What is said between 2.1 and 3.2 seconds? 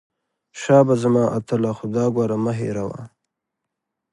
ګوره مه هېروه.